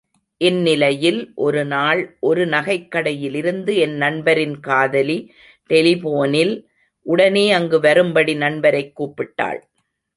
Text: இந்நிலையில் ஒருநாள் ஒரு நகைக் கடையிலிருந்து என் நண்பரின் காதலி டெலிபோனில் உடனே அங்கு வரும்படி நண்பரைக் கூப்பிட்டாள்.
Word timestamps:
இந்நிலையில் 0.37 1.31
ஒருநாள் 1.35 2.17
ஒரு 2.19 2.45
நகைக் 2.45 2.87
கடையிலிருந்து 2.95 3.75
என் 3.75 3.95
நண்பரின் 3.95 4.59
காதலி 4.59 5.31
டெலிபோனில் 5.69 6.65
உடனே 7.05 7.51
அங்கு 7.51 7.79
வரும்படி 7.79 8.35
நண்பரைக் 8.35 9.01
கூப்பிட்டாள். 9.01 9.59